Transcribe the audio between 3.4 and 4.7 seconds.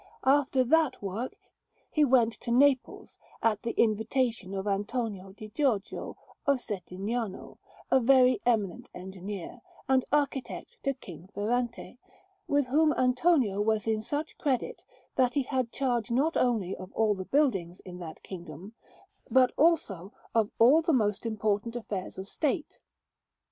at the invitation of